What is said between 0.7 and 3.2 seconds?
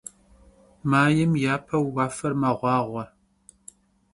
Maym yapeu vuafer meğuağue.